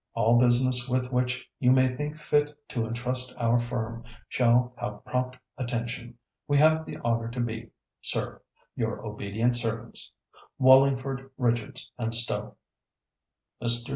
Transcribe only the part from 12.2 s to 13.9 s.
STOWE." Mr.